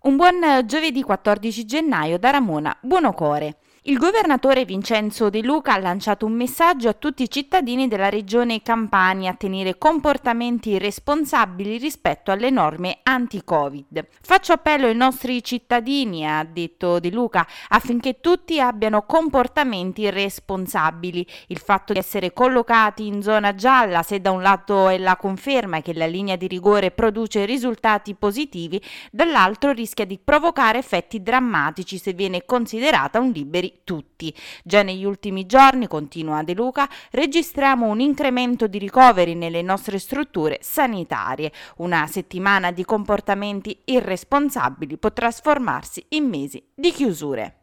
[0.00, 3.56] Un buon giovedì 14 gennaio da Ramona Buonocore.
[3.88, 8.60] Il governatore Vincenzo De Luca ha lanciato un messaggio a tutti i cittadini della regione
[8.60, 14.06] Campania a tenere comportamenti responsabili rispetto alle norme anti-Covid.
[14.20, 21.26] Faccio appello ai nostri cittadini, ha detto De Luca, affinché tutti abbiano comportamenti responsabili.
[21.46, 25.80] Il fatto di essere collocati in zona gialla, se da un lato è la conferma
[25.80, 28.78] che la linea di rigore produce risultati positivi,
[29.10, 34.34] dall'altro rischia di provocare effetti drammatici se viene considerata un liberi tutti.
[34.64, 40.58] Già negli ultimi giorni, continua De Luca, registriamo un incremento di ricoveri nelle nostre strutture
[40.60, 41.52] sanitarie.
[41.76, 47.57] Una settimana di comportamenti irresponsabili può trasformarsi in mesi di chiusure.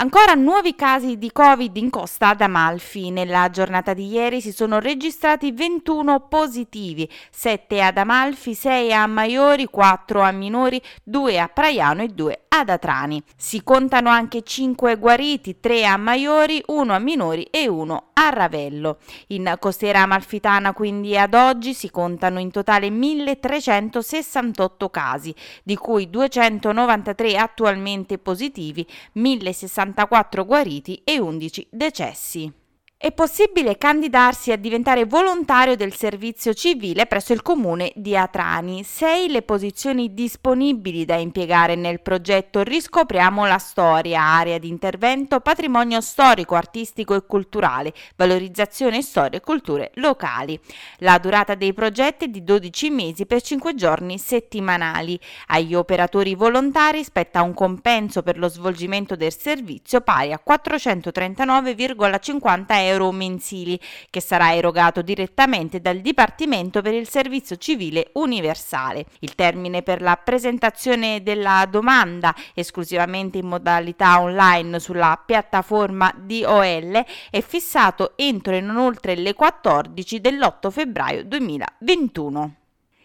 [0.00, 3.10] Ancora nuovi casi di Covid in costa ad Amalfi.
[3.10, 9.66] Nella giornata di ieri si sono registrati 21 positivi, 7 ad Amalfi, 6 a Maiori,
[9.66, 13.20] 4 a Minori, 2 a Praiano e 2 ad Atrani.
[13.36, 18.98] Si contano anche 5 guariti, 3 a Maiori, 1 a Minori e 1 a Ravello.
[19.28, 27.36] In costiera amalfitana quindi ad oggi si contano in totale 1368 casi, di cui 293
[27.36, 28.86] attualmente positivi,
[29.88, 32.52] 1064 guariti e 11 decessi.
[33.00, 38.82] È possibile candidarsi a diventare volontario del servizio civile presso il comune di Atrani.
[38.82, 46.00] Sei le posizioni disponibili da impiegare nel progetto Riscopriamo la storia, area di intervento, patrimonio
[46.00, 50.58] storico, artistico e culturale, valorizzazione storia e culture locali.
[50.96, 55.16] La durata dei progetti è di 12 mesi per 5 giorni settimanali.
[55.46, 62.86] Agli operatori volontari spetta un compenso per lo svolgimento del servizio pari a 439,50 euro
[62.88, 63.78] euro mensili,
[64.10, 69.06] che sarà erogato direttamente dal Dipartimento per il Servizio Civile Universale.
[69.20, 77.40] Il termine per la presentazione della domanda, esclusivamente in modalità online sulla piattaforma DOL, è
[77.40, 82.57] fissato entro e non oltre le 14 dell'8 febbraio 2021.